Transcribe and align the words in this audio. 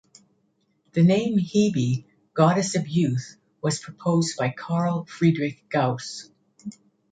The 0.93 1.03
name 1.03 1.37
"Hebe", 1.37 2.05
goddess 2.33 2.75
of 2.75 2.87
youth, 2.87 3.37
was 3.61 3.77
proposed 3.77 4.35
by 4.35 4.49
Carl 4.49 5.05
Friedrich 5.05 5.69
Gauss. 5.69 6.31